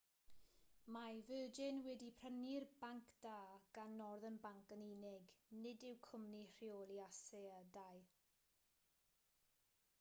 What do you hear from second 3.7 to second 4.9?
gan northern bank yn